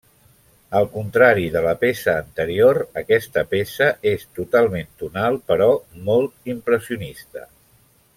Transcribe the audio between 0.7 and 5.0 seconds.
Al contrari de la peça anterior, aquesta peça és totalment